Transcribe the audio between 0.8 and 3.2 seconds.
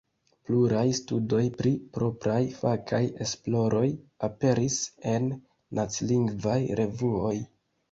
studoj pri propraj fakaj